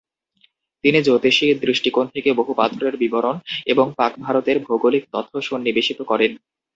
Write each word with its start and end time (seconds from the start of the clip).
তিনি 0.83 0.99
জ্যোতিষী 1.01 1.47
দৃষ্টিকোণ 1.61 2.05
থেকে 2.07 2.29
বহু 2.33 2.51
পাথরের 2.53 2.95
বিবরণ 2.97 3.35
এবং 3.65 3.85
পাক-ভারতের 3.97 4.57
ভৌগোলিক 4.59 5.03
তথ্য 5.11 5.33
সন্নিবেশিত 5.41 5.99
করেন। 6.01 6.31